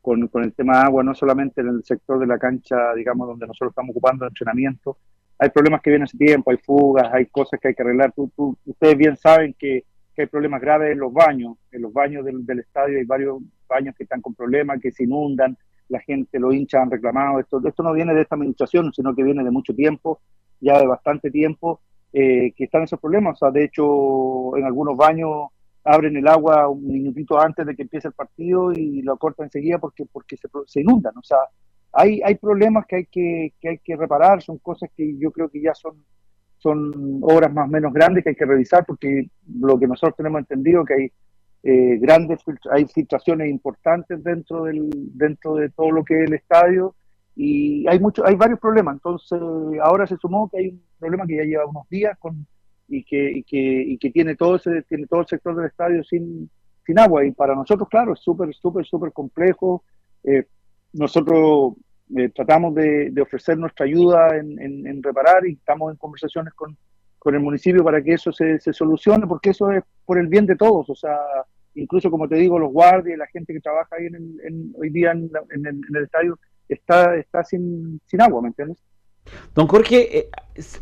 con, 0.00 0.28
con, 0.28 0.44
el 0.44 0.52
tema 0.54 0.78
de 0.78 0.86
agua, 0.86 1.02
no 1.02 1.14
solamente 1.14 1.60
en 1.60 1.68
el 1.68 1.84
sector 1.84 2.18
de 2.18 2.26
la 2.26 2.38
cancha, 2.38 2.94
digamos, 2.94 3.28
donde 3.28 3.46
nosotros 3.46 3.70
estamos 3.70 3.90
ocupando 3.90 4.26
entrenamiento. 4.26 4.98
Hay 5.38 5.50
problemas 5.50 5.80
que 5.82 5.90
vienen 5.90 6.04
hace 6.04 6.18
tiempo, 6.18 6.50
hay 6.50 6.58
fugas, 6.58 7.12
hay 7.12 7.26
cosas 7.26 7.58
que 7.60 7.68
hay 7.68 7.74
que 7.74 7.82
arreglar. 7.82 8.12
Tú, 8.12 8.56
ustedes 8.64 8.96
bien 8.96 9.16
saben 9.16 9.54
que, 9.58 9.84
que, 10.14 10.22
hay 10.22 10.28
problemas 10.28 10.60
graves 10.60 10.92
en 10.92 10.98
los 10.98 11.12
baños. 11.12 11.56
En 11.72 11.82
los 11.82 11.92
baños 11.92 12.24
del, 12.24 12.44
del, 12.44 12.60
estadio 12.60 12.98
hay 12.98 13.04
varios 13.04 13.38
baños 13.68 13.94
que 13.96 14.04
están 14.04 14.20
con 14.20 14.34
problemas, 14.34 14.80
que 14.80 14.92
se 14.92 15.04
inundan, 15.04 15.56
la 15.88 16.00
gente, 16.00 16.38
los 16.38 16.54
hinchas 16.54 16.82
han 16.82 16.90
reclamado. 16.90 17.40
Esto, 17.40 17.60
esto 17.66 17.82
no 17.82 17.92
viene 17.92 18.14
de 18.14 18.22
esta 18.22 18.36
administración, 18.36 18.92
sino 18.92 19.14
que 19.14 19.22
viene 19.22 19.42
de 19.42 19.50
mucho 19.50 19.74
tiempo, 19.74 20.20
ya 20.60 20.78
de 20.78 20.86
bastante 20.86 21.30
tiempo, 21.30 21.80
eh, 22.12 22.52
que 22.56 22.64
están 22.64 22.82
esos 22.82 23.00
problemas. 23.00 23.34
O 23.34 23.38
sea, 23.38 23.50
de 23.50 23.64
hecho, 23.64 24.56
en 24.56 24.64
algunos 24.64 24.96
baños 24.96 25.48
abren 25.84 26.16
el 26.16 26.28
agua 26.28 26.68
un 26.68 26.86
minutito 26.86 27.40
antes 27.40 27.66
de 27.66 27.74
que 27.74 27.82
empiece 27.82 28.08
el 28.08 28.14
partido 28.14 28.72
y 28.72 29.02
lo 29.02 29.16
cortan 29.16 29.46
enseguida 29.46 29.78
porque, 29.78 30.04
porque 30.06 30.36
se, 30.36 30.48
se 30.66 30.80
inundan. 30.80 31.16
O 31.16 31.22
sea, 31.22 31.38
hay, 31.92 32.20
hay 32.24 32.34
problemas 32.36 32.86
que 32.86 32.96
hay 32.96 33.06
que, 33.06 33.54
que 33.60 33.68
hay 33.70 33.78
que 33.78 33.96
reparar, 33.96 34.42
son 34.42 34.58
cosas 34.58 34.90
que 34.96 35.16
yo 35.18 35.30
creo 35.32 35.48
que 35.48 35.60
ya 35.60 35.74
son, 35.74 36.04
son 36.58 37.20
obras 37.22 37.52
más 37.52 37.66
o 37.68 37.70
menos 37.70 37.92
grandes 37.92 38.22
que 38.22 38.30
hay 38.30 38.36
que 38.36 38.44
revisar 38.44 38.84
porque 38.86 39.28
lo 39.58 39.78
que 39.78 39.86
nosotros 39.86 40.16
tenemos 40.16 40.40
entendido 40.40 40.84
que 40.84 40.94
hay 40.94 41.12
eh, 41.62 41.98
grandes 41.98 42.40
hay 42.70 42.86
filtraciones 42.86 43.50
importantes 43.50 44.22
dentro 44.24 44.64
del 44.64 44.88
dentro 45.14 45.56
de 45.56 45.68
todo 45.68 45.90
lo 45.90 46.04
que 46.04 46.22
es 46.22 46.28
el 46.28 46.34
estadio 46.34 46.94
y 47.36 47.86
hay 47.86 47.98
mucho 48.00 48.26
hay 48.26 48.34
varios 48.34 48.58
problemas 48.58 48.94
entonces 48.94 49.38
ahora 49.82 50.06
se 50.06 50.16
sumó 50.16 50.48
que 50.48 50.58
hay 50.58 50.68
un 50.68 50.82
problema 50.98 51.26
que 51.26 51.36
ya 51.36 51.44
lleva 51.44 51.66
unos 51.66 51.86
días 51.90 52.16
con 52.18 52.46
y 52.90 53.04
que, 53.04 53.30
y 53.30 53.42
que, 53.44 53.56
y 53.58 53.98
que 53.98 54.10
tiene, 54.10 54.34
todo 54.34 54.56
ese, 54.56 54.82
tiene 54.82 55.06
todo 55.06 55.20
el 55.20 55.26
sector 55.26 55.54
del 55.54 55.66
estadio 55.66 56.02
sin, 56.02 56.50
sin 56.84 56.98
agua. 56.98 57.24
Y 57.24 57.30
para 57.30 57.54
nosotros, 57.54 57.88
claro, 57.88 58.12
es 58.14 58.20
súper, 58.20 58.52
súper, 58.52 58.84
súper 58.84 59.12
complejo. 59.12 59.84
Eh, 60.24 60.44
nosotros 60.92 61.74
eh, 62.16 62.28
tratamos 62.34 62.74
de, 62.74 63.14
ofrecer 63.22 63.56
nuestra 63.56 63.86
ayuda 63.86 64.36
en, 64.36 64.58
en, 64.86 65.02
reparar 65.02 65.46
y 65.46 65.52
estamos 65.52 65.92
en 65.92 65.96
conversaciones 65.98 66.52
con, 66.54 66.76
con 67.18 67.34
el 67.34 67.40
municipio 67.40 67.84
para 67.84 68.02
que 68.02 68.14
eso 68.14 68.32
se, 68.32 68.58
se, 68.58 68.72
solucione, 68.72 69.26
porque 69.26 69.50
eso 69.50 69.70
es 69.70 69.84
por 70.04 70.18
el 70.18 70.26
bien 70.26 70.46
de 70.46 70.56
todos. 70.56 70.90
O 70.90 70.94
sea, 70.96 71.16
incluso 71.76 72.10
como 72.10 72.28
te 72.28 72.34
digo, 72.34 72.58
los 72.58 72.72
guardias, 72.72 73.16
la 73.16 73.28
gente 73.28 73.52
que 73.52 73.60
trabaja 73.60 73.94
ahí 73.96 74.06
en, 74.06 74.74
hoy 74.76 74.90
día 74.90 75.12
en, 75.12 75.30
el 75.54 76.02
estadio 76.02 76.38
está, 76.68 77.14
está 77.16 77.44
sin, 77.44 78.00
sin 78.06 78.20
agua, 78.20 78.42
¿me 78.42 78.48
entiendes? 78.48 78.78
Don 79.54 79.66
Jorge, 79.66 80.18
eh, 80.18 80.28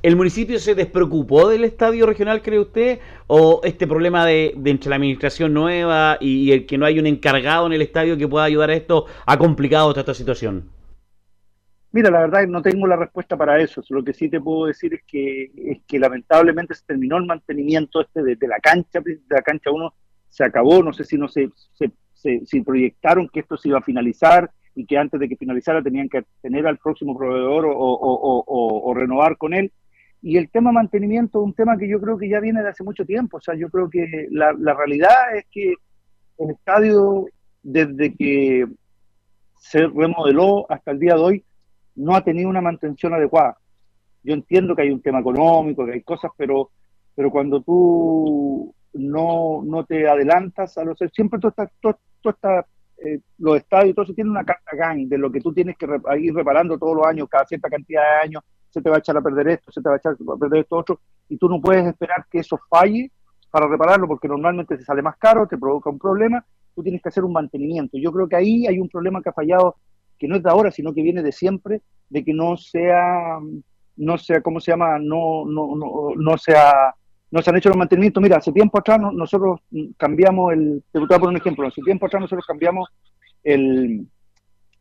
¿el 0.02 0.16
municipio 0.16 0.58
se 0.58 0.74
despreocupó 0.74 1.48
del 1.48 1.64
estadio 1.64 2.06
regional, 2.06 2.42
cree 2.42 2.58
usted? 2.58 3.00
¿O 3.26 3.60
este 3.64 3.86
problema 3.86 4.26
de, 4.26 4.54
entre 4.64 4.90
la 4.90 4.96
administración 4.96 5.54
nueva 5.54 6.18
y, 6.20 6.52
el 6.52 6.66
que 6.66 6.78
no 6.78 6.86
hay 6.86 6.98
un 6.98 7.06
encargado 7.06 7.66
en 7.66 7.72
el 7.72 7.82
estadio 7.82 8.16
que 8.16 8.28
pueda 8.28 8.44
ayudar 8.44 8.70
a 8.70 8.74
esto 8.74 9.06
ha 9.26 9.38
complicado 9.38 9.90
toda 9.90 10.00
esta 10.00 10.14
situación? 10.14 10.70
Mira, 11.90 12.10
la 12.10 12.20
verdad 12.20 12.46
no 12.46 12.60
tengo 12.60 12.86
la 12.86 12.96
respuesta 12.96 13.36
para 13.36 13.60
eso. 13.60 13.82
Lo 13.88 14.04
que 14.04 14.12
sí 14.12 14.28
te 14.28 14.40
puedo 14.40 14.66
decir 14.66 14.92
es 14.94 15.02
que, 15.06 15.50
es 15.56 15.78
que 15.86 15.98
lamentablemente 15.98 16.74
se 16.74 16.84
terminó 16.84 17.16
el 17.16 17.24
mantenimiento 17.24 18.02
este 18.02 18.22
de, 18.22 18.36
la 18.46 18.58
cancha, 18.58 19.00
de 19.00 19.18
la 19.30 19.42
cancha 19.42 19.70
1 19.70 19.94
se 20.28 20.44
acabó, 20.44 20.82
no 20.82 20.92
sé 20.92 21.04
si 21.04 21.16
no 21.16 21.28
se, 21.28 21.50
se, 21.74 22.62
proyectaron 22.62 23.28
que 23.28 23.40
esto 23.40 23.56
se 23.56 23.68
iba 23.68 23.78
a 23.78 23.82
finalizar, 23.82 24.50
y 24.78 24.86
que 24.86 24.96
antes 24.96 25.18
de 25.18 25.28
que 25.28 25.36
finalizara 25.36 25.82
tenían 25.82 26.08
que 26.08 26.24
tener 26.40 26.64
al 26.64 26.78
próximo 26.78 27.18
proveedor 27.18 27.66
o, 27.68 28.94
renovar 28.94 29.36
con 29.36 29.52
él. 29.52 29.72
Y 30.22 30.36
el 30.36 30.48
tema 30.50 30.70
mantenimiento 30.70 31.40
es 31.40 31.46
un 31.46 31.52
tema 31.52 31.76
que 31.76 31.88
yo 31.88 32.00
creo 32.00 32.16
que 32.16 32.28
ya 32.28 32.38
viene 32.38 32.62
de 32.62 32.68
hace 32.68 32.84
mucho 32.84 33.04
tiempo. 33.04 33.38
O 33.38 33.40
sea, 33.40 33.56
yo 33.56 33.70
creo 33.70 33.90
que 33.90 34.28
la, 34.30 34.52
realidad 34.74 35.36
es 35.36 35.46
que 35.50 35.74
el 36.38 36.50
estadio, 36.50 37.26
desde 37.60 38.14
que 38.14 38.68
se 39.58 39.84
remodeló 39.88 40.70
hasta 40.70 40.92
el 40.92 41.00
día 41.00 41.14
de 41.14 41.20
hoy, 41.20 41.44
no 41.96 42.14
ha 42.14 42.22
tenido 42.22 42.48
una 42.48 42.60
mantención 42.60 43.12
adecuada. 43.14 43.58
Yo 44.22 44.34
entiendo 44.34 44.76
que 44.76 44.82
hay 44.82 44.90
un 44.90 45.02
tema 45.02 45.18
económico, 45.18 45.86
que 45.86 45.94
hay 45.94 46.02
cosas, 46.02 46.30
pero, 46.36 46.70
pero 47.16 47.32
cuando 47.32 47.62
tú 47.62 48.72
no, 48.92 49.60
no 49.64 49.84
te 49.84 50.08
adelantas 50.08 50.78
a 50.78 50.84
los... 50.84 50.98
Siempre 51.12 51.40
tú 51.40 51.48
estás 51.48 52.64
eh, 53.04 53.20
los 53.38 53.56
estadios, 53.56 53.94
todo 53.94 54.04
eso 54.04 54.14
tiene 54.14 54.30
una 54.30 54.44
carga 54.44 54.94
de 54.96 55.18
lo 55.18 55.30
que 55.30 55.40
tú 55.40 55.52
tienes 55.52 55.76
que 55.76 55.86
ir 56.18 56.34
reparando 56.34 56.78
todos 56.78 56.96
los 56.96 57.06
años, 57.06 57.28
cada 57.28 57.46
cierta 57.46 57.68
cantidad 57.68 58.02
de 58.02 58.26
años, 58.26 58.42
se 58.70 58.82
te 58.82 58.90
va 58.90 58.96
a 58.96 58.98
echar 58.98 59.16
a 59.16 59.22
perder 59.22 59.48
esto, 59.48 59.72
se 59.72 59.80
te 59.80 59.88
va 59.88 59.94
a 59.94 59.98
echar 59.98 60.14
a 60.14 60.36
perder 60.36 60.60
esto 60.60 60.76
otro, 60.76 61.00
y 61.28 61.36
tú 61.38 61.48
no 61.48 61.60
puedes 61.60 61.86
esperar 61.86 62.26
que 62.30 62.40
eso 62.40 62.58
falle 62.68 63.10
para 63.50 63.66
repararlo, 63.66 64.06
porque 64.06 64.28
normalmente 64.28 64.76
te 64.76 64.84
sale 64.84 65.02
más 65.02 65.16
caro, 65.16 65.46
te 65.46 65.56
provoca 65.56 65.90
un 65.90 65.98
problema, 65.98 66.44
tú 66.74 66.82
tienes 66.82 67.02
que 67.02 67.08
hacer 67.08 67.24
un 67.24 67.32
mantenimiento. 67.32 67.96
Yo 67.98 68.12
creo 68.12 68.28
que 68.28 68.36
ahí 68.36 68.66
hay 68.66 68.78
un 68.78 68.88
problema 68.88 69.22
que 69.22 69.30
ha 69.30 69.32
fallado, 69.32 69.76
que 70.18 70.28
no 70.28 70.36
es 70.36 70.42
de 70.42 70.50
ahora, 70.50 70.70
sino 70.70 70.92
que 70.92 71.02
viene 71.02 71.22
de 71.22 71.32
siempre, 71.32 71.82
de 72.08 72.24
que 72.24 72.34
no 72.34 72.56
sea, 72.56 73.38
no 73.96 74.18
sea, 74.18 74.42
¿cómo 74.42 74.60
se 74.60 74.72
llama? 74.72 74.98
No, 74.98 75.44
no, 75.46 75.74
no, 75.76 76.10
no 76.16 76.38
sea, 76.38 76.94
no 77.30 77.42
se 77.42 77.50
han 77.50 77.56
hecho 77.56 77.68
los 77.68 77.78
mantenimientos. 77.78 78.22
Mira, 78.22 78.36
hace 78.38 78.52
tiempo 78.52 78.78
atrás 78.78 79.00
nosotros 79.12 79.60
cambiamos 79.96 80.52
el, 80.52 80.82
te 80.90 80.98
voy 80.98 81.06
a 81.10 81.18
poner 81.18 81.30
un 81.30 81.36
ejemplo, 81.36 81.66
hace 81.66 81.82
tiempo 81.82 82.06
atrás 82.06 82.22
nosotros 82.22 82.46
cambiamos 82.46 82.88
el, 83.44 84.06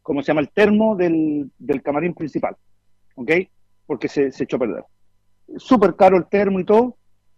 ¿cómo 0.01 0.21
se 0.21 0.27
llama? 0.27 0.41
El 0.41 0.49
termo 0.49 0.95
del, 0.95 1.51
del 1.57 1.81
camarín 1.81 2.13
principal, 2.13 2.55
¿ok? 3.15 3.31
Porque 3.85 4.07
se, 4.07 4.31
se 4.31 4.43
echó 4.45 4.57
a 4.57 4.59
perder. 4.59 4.83
Súper 5.57 5.95
caro 5.95 6.17
el 6.17 6.27
termo 6.27 6.59
y 6.59 6.63
todo, 6.63 6.97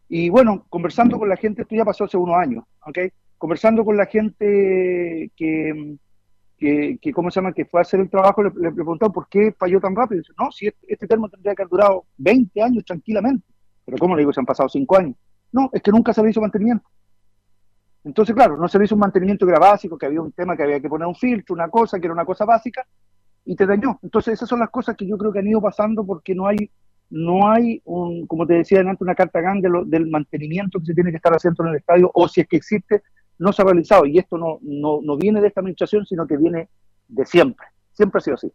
y 0.10 0.30
bueno, 0.30 0.66
conversando 0.70 1.20
con 1.20 1.30
la 1.30 1.38
gente, 1.38 1.62
esto 1.62 1.76
ya 1.76 1.86
pasó 1.86 2.06
hace 2.06 2.18
unos 2.18 2.36
años, 2.36 2.64
¿ok? 2.86 2.98
Conversando 3.38 3.86
con 3.86 3.96
la 3.96 4.08
gente 4.08 5.32
que, 5.36 5.98
que, 6.58 7.14
¿cómo 7.14 7.30
se 7.30 7.40
llama?, 7.40 7.54
que 7.54 7.66
fue 7.66 7.80
a 7.80 7.84
hacer 7.84 8.00
el 8.00 8.10
trabajo, 8.10 8.44
le, 8.44 8.50
le 8.60 8.72
preguntó 8.72 9.12
por 9.12 9.30
qué 9.30 9.54
falló 9.58 9.80
tan 9.80 9.96
rápido. 9.96 10.22
dice, 10.22 10.34
no, 10.40 10.52
si 10.52 10.68
este, 10.68 10.94
este, 10.94 11.08
termo 11.08 11.30
tendría 11.30 11.54
que 11.54 11.62
haber 11.62 11.70
durado 11.70 12.06
20 12.18 12.62
años 12.62 12.84
tranquilamente. 12.84 13.46
Pero 13.90 14.00
¿cómo 14.00 14.16
le 14.16 14.22
digo? 14.22 14.34
Se 14.34 14.40
han 14.40 14.46
pasado 14.46 14.70
5 14.70 14.98
años. 14.98 15.16
No, 15.52 15.70
es 15.74 15.82
que 15.82 15.92
nunca 15.92 16.14
se 16.14 16.22
le 16.22 16.30
hizo 16.30 16.42
mantenimiento. 16.42 16.88
Entonces, 18.04 18.36
claro, 18.36 18.58
no 18.58 18.68
se 18.68 18.80
le 18.80 18.86
hizo 18.86 18.96
un 18.96 19.02
mantenimiento 19.02 19.46
que 19.46 19.52
era 19.52 19.60
básico, 19.60 19.98
que 19.98 20.06
había 20.06 20.22
un 20.22 20.32
tema 20.32 20.56
que 20.56 20.64
había 20.64 20.80
que 20.80 20.88
poner 20.88 21.08
un 21.08 21.16
filtro, 21.16 21.54
una 21.54 21.70
cosa, 21.70 22.00
que 22.00 22.06
era 22.06 22.14
una 22.14 22.26
cosa 22.26 22.46
básica, 22.46 22.86
y 23.46 23.56
te 23.56 23.66
dañó. 23.66 24.00
Entonces, 24.04 24.36
esas 24.36 24.48
son 24.48 24.60
las 24.60 24.70
cosas 24.70 24.96
que 24.96 25.08
yo 25.08 25.18
creo 25.18 25.32
que 25.34 25.40
han 25.40 25.48
ido 25.48 25.62
pasando 25.62 26.06
porque 26.06 26.36
no 26.36 26.48
hay 26.48 26.70
no 27.10 27.52
hay, 27.52 27.82
un, 27.86 28.28
como 28.28 28.46
te 28.46 28.54
decía 28.54 28.82
antes, 28.82 29.02
una 29.02 29.16
carta 29.16 29.42
grande 29.42 29.68
del 29.88 30.08
mantenimiento 30.08 30.80
que 30.80 30.86
se 30.86 30.94
tiene 30.94 31.10
que 31.10 31.18
estar 31.18 31.34
haciendo 31.34 31.64
en 31.64 31.70
el 31.70 31.78
estadio, 31.78 32.12
o 32.14 32.28
si 32.28 32.42
es 32.42 32.48
que 32.48 32.58
existe, 32.58 33.02
no 33.40 33.52
se 33.52 33.62
ha 33.62 33.66
realizado. 33.66 34.06
Y 34.06 34.20
esto 34.20 34.38
no, 34.38 34.60
no, 34.62 35.00
no 35.02 35.18
viene 35.18 35.42
de 35.42 35.48
esta 35.48 35.62
administración, 35.62 36.06
sino 36.06 36.28
que 36.28 36.38
viene 36.38 36.70
de 37.08 37.26
siempre. 37.26 37.66
Siempre 37.94 38.20
ha 38.20 38.22
sido 38.22 38.36
así. 38.36 38.52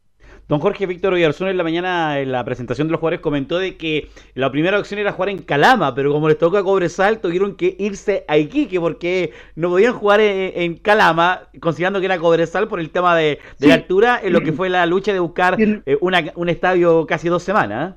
Don 0.49 0.61
Jorge 0.61 0.87
Víctor 0.87 1.15
Oyarzún 1.15 1.49
en 1.49 1.57
la 1.57 1.63
mañana, 1.63 2.21
en 2.21 2.31
la 2.31 2.45
presentación 2.45 2.89
de 2.89 2.93
los 2.93 3.01
jugadores, 3.01 3.21
comentó 3.21 3.59
de 3.59 3.77
que 3.77 4.09
la 4.35 4.51
primera 4.51 4.79
opción 4.79 5.01
era 5.01 5.13
jugar 5.13 5.31
en 5.31 5.39
Calama, 5.39 5.95
pero 5.95 6.13
como 6.13 6.29
les 6.29 6.39
tocó 6.39 6.59
a 6.59 6.65
Cobresal, 6.65 7.21
tuvieron 7.21 7.57
que 7.57 7.77
irse 7.79 8.25
a 8.29 8.37
Iquique 8.37 8.79
porque 8.79 9.33
no 9.57 9.71
podían 9.71 9.95
jugar 9.95 10.21
en, 10.21 10.77
Calama, 10.77 11.49
considerando 11.61 12.01
que 12.01 12.07
era 12.07 12.19
Cobresal 12.19 12.69
por 12.69 12.81
el 12.81 12.91
tema 12.91 13.17
de, 13.17 13.39
la 13.61 13.75
altura, 13.75 14.21
en 14.23 14.33
lo 14.33 14.43
que 14.43 14.53
fue 14.53 14.69
la 14.69 14.85
lucha 14.87 15.13
de 15.13 15.19
buscar 15.19 15.57
eh, 15.59 15.99
un 16.01 16.49
estadio 16.49 17.07
casi 17.07 17.29
dos 17.29 17.43
semanas. 17.43 17.95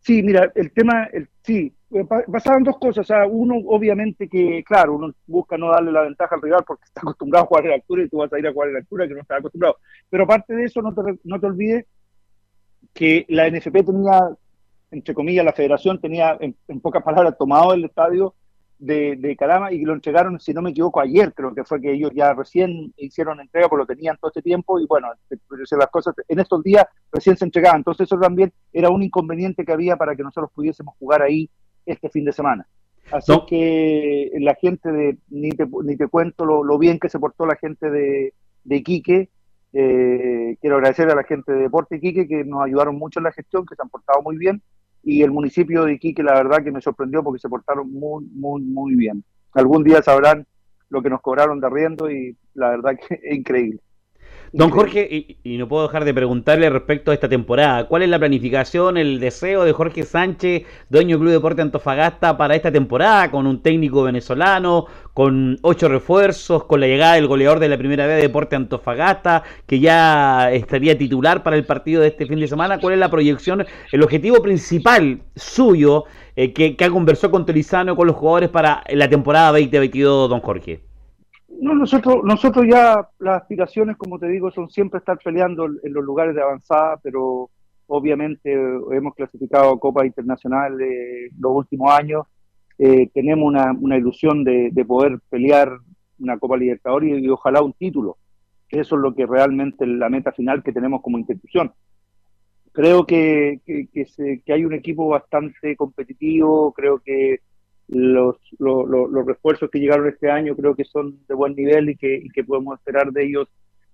Sí, 0.00 0.22
mira, 0.22 0.52
el 0.54 0.70
tema, 0.70 1.08
el, 1.14 1.28
sí, 1.42 1.72
eh, 1.83 1.83
pasaban 2.30 2.64
dos 2.64 2.78
cosas. 2.78 2.98
O 2.98 3.04
sea, 3.04 3.26
uno, 3.26 3.56
obviamente 3.66 4.28
que, 4.28 4.62
claro, 4.64 4.96
uno 4.96 5.12
busca 5.26 5.56
no 5.56 5.70
darle 5.70 5.92
la 5.92 6.02
ventaja 6.02 6.34
al 6.34 6.42
rival 6.42 6.64
porque 6.66 6.84
está 6.84 7.00
acostumbrado 7.02 7.44
a 7.44 7.48
jugar 7.48 7.66
en 7.66 7.72
altura 7.72 8.02
y 8.02 8.08
tú 8.08 8.18
vas 8.18 8.32
a 8.32 8.38
ir 8.38 8.46
a 8.46 8.52
jugar 8.52 8.70
en 8.70 8.76
altura 8.76 9.08
que 9.08 9.14
no 9.14 9.20
está 9.20 9.36
acostumbrado. 9.36 9.78
Pero 10.10 10.24
aparte 10.24 10.54
de 10.54 10.64
eso, 10.64 10.82
no 10.82 10.94
te, 10.94 11.18
no 11.24 11.40
te 11.40 11.46
olvides 11.46 11.86
que 12.92 13.24
la 13.28 13.48
NFP 13.48 13.84
tenía, 13.84 14.20
entre 14.90 15.14
comillas, 15.14 15.44
la 15.44 15.52
federación 15.52 16.00
tenía, 16.00 16.36
en, 16.40 16.56
en 16.68 16.80
pocas 16.80 17.02
palabras, 17.02 17.36
tomado 17.38 17.74
el 17.74 17.84
estadio 17.84 18.34
de, 18.78 19.16
de 19.16 19.36
Calama 19.36 19.72
y 19.72 19.82
lo 19.84 19.94
entregaron, 19.94 20.38
si 20.40 20.52
no 20.52 20.62
me 20.62 20.70
equivoco, 20.70 21.00
ayer, 21.00 21.32
creo 21.32 21.54
que 21.54 21.64
fue 21.64 21.80
que 21.80 21.92
ellos 21.92 22.10
ya 22.14 22.34
recién 22.34 22.92
hicieron 22.96 23.40
entrega, 23.40 23.68
porque 23.68 23.82
lo 23.82 23.86
tenían 23.86 24.16
todo 24.18 24.30
este 24.30 24.42
tiempo 24.42 24.78
y 24.78 24.86
bueno, 24.86 25.08
las 25.28 25.90
cosas 25.90 26.14
en 26.28 26.40
estos 26.40 26.62
días 26.62 26.86
recién 27.12 27.36
se 27.36 27.44
entregaban. 27.44 27.78
Entonces 27.78 28.06
eso 28.06 28.18
también 28.18 28.52
era 28.72 28.90
un 28.90 29.02
inconveniente 29.02 29.64
que 29.64 29.72
había 29.72 29.96
para 29.96 30.14
que 30.14 30.22
nosotros 30.22 30.50
pudiésemos 30.54 30.94
jugar 30.98 31.22
ahí 31.22 31.48
este 31.86 32.08
fin 32.08 32.24
de 32.24 32.32
semana. 32.32 32.66
Así 33.12 33.32
que 33.46 34.30
la 34.40 34.54
gente 34.54 34.90
de, 34.90 35.18
ni 35.28 35.50
te, 35.50 35.66
ni 35.84 35.96
te 35.96 36.08
cuento 36.08 36.44
lo, 36.44 36.78
bien 36.78 36.98
que 36.98 37.10
se 37.10 37.18
portó 37.18 37.44
la 37.44 37.56
gente 37.56 37.90
de, 37.90 38.32
de 38.64 38.76
Iquique, 38.76 39.28
eh, 39.72 40.56
quiero 40.60 40.76
agradecer 40.76 41.10
a 41.10 41.14
la 41.14 41.24
gente 41.24 41.52
de 41.52 41.62
Deporte 41.62 41.96
Iquique 41.96 42.26
que 42.26 42.44
nos 42.44 42.64
ayudaron 42.64 42.96
mucho 42.96 43.20
en 43.20 43.24
la 43.24 43.32
gestión, 43.32 43.66
que 43.66 43.74
se 43.74 43.82
han 43.82 43.90
portado 43.90 44.22
muy 44.22 44.38
bien 44.38 44.62
y 45.04 45.22
el 45.22 45.30
municipio 45.30 45.84
de 45.84 45.94
Iquique 45.94 46.22
la 46.22 46.34
verdad 46.34 46.64
que 46.64 46.72
me 46.72 46.80
sorprendió 46.80 47.22
porque 47.22 47.38
se 47.38 47.48
portaron 47.48 47.92
muy, 47.92 48.24
muy, 48.32 48.62
muy 48.62 48.96
bien. 48.96 49.22
Algún 49.52 49.84
día 49.84 50.02
sabrán 50.02 50.46
lo 50.88 51.02
que 51.02 51.10
nos 51.10 51.20
cobraron 51.20 51.60
de 51.60 51.66
arriendo 51.66 52.10
y 52.10 52.36
la 52.54 52.70
verdad 52.70 52.96
que 52.96 53.14
es 53.22 53.36
increíble. 53.36 53.80
Don 54.56 54.70
Jorge, 54.70 55.36
y, 55.42 55.58
no 55.58 55.66
puedo 55.66 55.88
dejar 55.88 56.04
de 56.04 56.14
preguntarle 56.14 56.70
respecto 56.70 57.10
a 57.10 57.14
esta 57.14 57.28
temporada, 57.28 57.88
¿cuál 57.88 58.02
es 58.02 58.08
la 58.08 58.20
planificación, 58.20 58.96
el 58.96 59.18
deseo 59.18 59.64
de 59.64 59.72
Jorge 59.72 60.04
Sánchez, 60.04 60.62
dueño 60.88 61.16
del 61.16 61.22
Club 61.22 61.32
Deporte 61.32 61.60
Antofagasta, 61.60 62.36
para 62.36 62.54
esta 62.54 62.70
temporada, 62.70 63.32
con 63.32 63.48
un 63.48 63.62
técnico 63.62 64.04
venezolano, 64.04 64.86
con 65.12 65.58
ocho 65.62 65.88
refuerzos, 65.88 66.66
con 66.66 66.78
la 66.78 66.86
llegada 66.86 67.14
del 67.14 67.26
goleador 67.26 67.58
de 67.58 67.68
la 67.68 67.76
primera 67.76 68.06
vez 68.06 68.14
de 68.14 68.22
Deporte 68.22 68.54
Antofagasta, 68.54 69.42
que 69.66 69.80
ya 69.80 70.52
estaría 70.52 70.96
titular 70.96 71.42
para 71.42 71.56
el 71.56 71.66
partido 71.66 72.02
de 72.02 72.06
este 72.06 72.24
fin 72.24 72.38
de 72.38 72.46
semana? 72.46 72.78
¿Cuál 72.78 72.94
es 72.94 73.00
la 73.00 73.10
proyección, 73.10 73.66
el 73.90 74.02
objetivo 74.04 74.40
principal 74.40 75.22
suyo 75.34 76.04
eh, 76.36 76.52
que, 76.52 76.76
que 76.76 76.84
ha 76.84 76.90
conversado 76.90 77.32
con 77.32 77.44
Tolizano, 77.44 77.96
con 77.96 78.06
los 78.06 78.14
jugadores 78.14 78.50
para 78.50 78.84
la 78.88 79.08
temporada 79.10 79.48
2022, 79.48 80.30
don 80.30 80.38
Jorge? 80.38 80.93
No, 81.60 81.74
nosotros, 81.74 82.22
nosotros 82.24 82.66
ya 82.68 83.08
las 83.18 83.42
aspiraciones, 83.42 83.96
como 83.96 84.18
te 84.18 84.28
digo, 84.28 84.50
son 84.50 84.68
siempre 84.70 84.98
estar 84.98 85.18
peleando 85.18 85.66
en 85.66 85.92
los 85.92 86.04
lugares 86.04 86.34
de 86.34 86.42
avanzada, 86.42 86.98
pero 87.02 87.50
obviamente 87.86 88.52
hemos 88.52 89.14
clasificado 89.14 89.72
a 89.72 89.78
Copa 89.78 90.06
Internacional 90.06 90.76
los 91.38 91.52
últimos 91.52 91.92
años. 91.92 92.26
Eh, 92.78 93.08
tenemos 93.14 93.46
una, 93.46 93.72
una 93.72 93.96
ilusión 93.96 94.42
de, 94.42 94.84
poder 94.86 95.18
pelear 95.28 95.78
una 96.18 96.38
Copa 96.38 96.56
Libertadores 96.56 97.22
y, 97.22 97.28
ojalá 97.28 97.62
un 97.62 97.72
título. 97.72 98.16
Eso 98.68 98.96
es 98.96 99.00
lo 99.00 99.14
que 99.14 99.26
realmente 99.26 99.84
es 99.84 99.90
la 99.90 100.08
meta 100.08 100.32
final 100.32 100.62
que 100.62 100.72
tenemos 100.72 101.02
como 101.02 101.18
institución. 101.18 101.72
Creo 102.72 103.06
que, 103.06 103.60
que, 103.64 103.88
que 104.44 104.52
hay 104.52 104.64
un 104.64 104.74
equipo 104.74 105.06
bastante 105.06 105.76
competitivo, 105.76 106.72
creo 106.72 106.98
que 106.98 107.38
los, 107.88 108.36
los, 108.58 109.26
refuerzos 109.26 109.70
que 109.70 109.78
llegaron 109.78 110.08
este 110.08 110.30
año 110.30 110.56
creo 110.56 110.74
que 110.74 110.84
son 110.84 111.18
de 111.28 111.34
buen 111.34 111.54
nivel 111.54 111.90
y 111.90 111.96
que, 111.96 112.24
que 112.32 112.44
podemos 112.44 112.78
esperar 112.78 113.12
de 113.12 113.24
ellos 113.24 113.48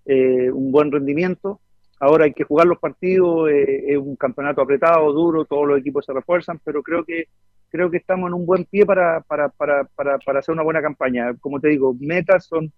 eh, 0.06 0.50
un 0.50 0.70
buen 0.72 0.90
rendimiento. 0.92 1.60
Ahora 1.98 2.24
hay 2.24 2.32
que 2.32 2.44
jugar 2.44 2.66
los 2.66 2.78
partidos, 2.78 3.50
eh, 3.50 3.92
es 3.92 3.98
un 3.98 4.16
campeonato 4.16 4.62
apretado, 4.62 5.12
duro, 5.12 5.44
todos 5.44 5.68
los 5.68 5.78
equipos 5.78 6.06
se 6.06 6.12
refuerzan, 6.12 6.60
pero 6.64 6.82
creo 6.82 7.04
que 7.04 7.24
creo 7.70 7.90
que 7.90 7.98
estamos 7.98 8.28
en 8.28 8.34
un 8.34 8.46
buen 8.46 8.64
pie 8.64 8.84
para, 8.84 9.20
para, 9.20 9.48
para, 9.48 9.84
para, 9.84 10.18
para 10.18 10.38
hacer 10.40 10.52
una 10.52 10.64
buena 10.64 10.82
campaña. 10.82 11.34
Como 11.40 11.60
te 11.60 11.68
digo, 11.68 11.94
metas 12.00 12.46
son 12.46 12.72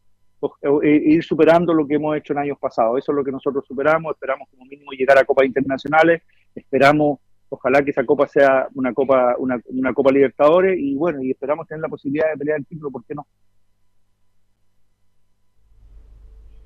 eh, 0.82 1.02
ir 1.04 1.24
superando 1.24 1.72
lo 1.72 1.86
que 1.86 1.94
hemos 1.94 2.16
hecho 2.16 2.32
en 2.32 2.40
años 2.40 2.58
pasados. 2.58 2.98
Eso 2.98 3.12
es 3.12 3.16
lo 3.16 3.24
que 3.24 3.32
nosotros 3.32 3.64
superamos, 3.66 4.12
esperamos 4.14 4.48
como 4.50 4.64
mínimo 4.66 4.92
llegar 4.92 5.18
a 5.18 5.24
copas 5.24 5.46
internacionales, 5.46 6.22
esperamos 6.54 7.20
Ojalá 7.54 7.84
que 7.84 7.90
esa 7.90 8.06
copa 8.06 8.26
sea 8.28 8.66
una 8.74 8.94
copa, 8.94 9.34
una, 9.36 9.60
una 9.66 9.92
copa 9.92 10.10
Libertadores 10.10 10.78
y 10.78 10.94
bueno, 10.94 11.22
y 11.22 11.32
esperamos 11.32 11.68
tener 11.68 11.82
la 11.82 11.88
posibilidad 11.90 12.30
de 12.30 12.38
pelear 12.38 12.58
el 12.58 12.64
título, 12.64 12.90
¿por 12.90 13.04
qué 13.04 13.14
no? 13.14 13.26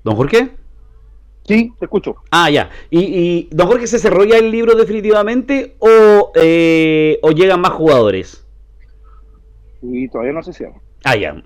¿Don 0.05 0.15
Jorge? 0.15 0.49
Sí, 1.43 1.73
te 1.77 1.85
escucho. 1.85 2.15
Ah, 2.31 2.49
ya. 2.49 2.69
¿Y, 2.89 2.99
y 3.01 3.49
don 3.51 3.67
Jorge 3.67 3.85
se 3.85 3.99
cerró 3.99 4.23
ya 4.23 4.37
el 4.37 4.49
libro 4.49 4.75
definitivamente 4.75 5.75
o, 5.79 6.31
eh, 6.35 7.19
o 7.21 7.31
llegan 7.31 7.59
más 7.59 7.71
jugadores? 7.71 8.47
Y 9.81 10.07
todavía 10.07 10.31
no 10.31 10.41
se 10.41 10.53
cierra. 10.53 10.79
Ah, 11.03 11.17
ya. 11.17 11.43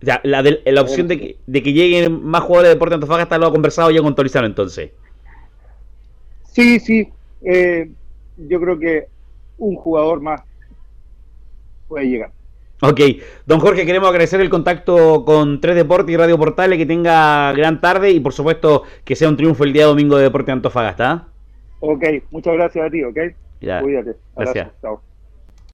Ya, 0.00 0.20
la, 0.24 0.42
de, 0.42 0.60
la 0.66 0.82
opción 0.82 1.06
de 1.06 1.20
que, 1.20 1.38
de 1.46 1.62
que 1.62 1.72
lleguen 1.72 2.24
más 2.24 2.42
jugadores 2.42 2.70
de 2.70 2.74
Deporte 2.74 2.96
Antofagasta 2.96 3.38
lo 3.38 3.46
ha 3.46 3.52
conversado 3.52 3.92
ya 3.92 4.02
con 4.02 4.16
Torizano 4.16 4.46
entonces. 4.48 4.90
Sí, 6.50 6.80
sí. 6.80 7.08
Eh, 7.42 7.92
yo 8.36 8.60
creo 8.60 8.78
que 8.78 9.06
un 9.58 9.76
jugador 9.76 10.20
más 10.20 10.42
puede 11.88 12.08
llegar. 12.08 12.32
Ok, 12.82 13.00
don 13.46 13.60
Jorge, 13.60 13.86
queremos 13.86 14.08
agradecer 14.08 14.40
el 14.40 14.50
contacto 14.50 15.24
con 15.24 15.60
Tres 15.60 15.76
Deportes 15.76 16.12
y 16.12 16.16
Radio 16.16 16.36
Portales, 16.36 16.76
que 16.76 16.86
tenga 16.86 17.52
gran 17.52 17.80
tarde 17.80 18.10
y 18.10 18.20
por 18.20 18.32
supuesto 18.32 18.82
que 19.04 19.16
sea 19.16 19.28
un 19.28 19.36
triunfo 19.36 19.64
el 19.64 19.72
día 19.72 19.86
domingo 19.86 20.16
de 20.16 20.24
Deporte 20.24 20.52
Antofagasta. 20.52 21.28
Ok, 21.80 22.04
muchas 22.30 22.54
gracias 22.54 22.86
a 22.86 22.90
ti, 22.90 23.04
ok. 23.04 23.18
Cuídate. 23.80 24.16
Gracias. 24.36 24.68
Chao. 24.82 25.13